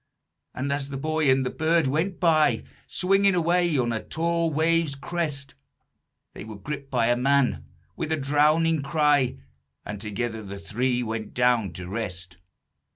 [0.55, 4.95] And, as the boy and the bird went by, Swinging away on a tall wave's
[4.95, 5.53] crest,
[6.33, 9.35] They were gripped by a man, with a drowning cry,
[9.85, 12.37] And together the three went down to rest.